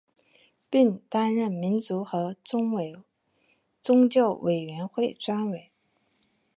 [0.67, 5.69] 并担任民族和宗教委员会专委。